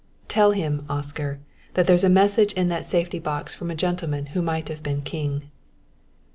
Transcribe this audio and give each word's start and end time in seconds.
"tell 0.27 0.49
him, 0.49 0.83
Oscar, 0.89 1.39
that 1.75 1.85
there's 1.85 2.03
a 2.03 2.09
message 2.09 2.53
in 2.53 2.69
that 2.69 2.87
safety 2.87 3.19
box 3.19 3.53
from 3.53 3.69
a 3.69 3.75
gentleman 3.75 4.25
who 4.33 4.41
might 4.41 4.67
have 4.67 4.81
been 4.81 5.03
King." 5.03 5.51